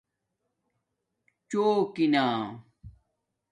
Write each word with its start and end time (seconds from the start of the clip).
چݸکنا 1.49 2.27